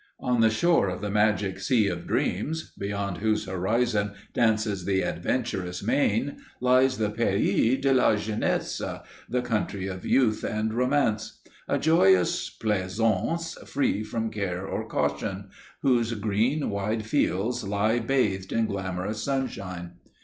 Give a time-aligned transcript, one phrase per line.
[0.19, 5.83] On the shore of the magic Sea of Dreams, beyond whose horizon dances the Adventurous
[5.83, 8.81] Main, lies the Pays de la Jeunesse,
[9.29, 11.37] the country of Youth and Romance,
[11.67, 15.49] a joyous plaisaunce free from care or caution,
[15.83, 19.97] whose green, wide fields lie bathed in glamorous sunshine.